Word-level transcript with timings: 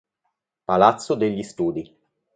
Palazzo 0.65 1.13
degli 1.13 1.43
Studi 1.43 1.95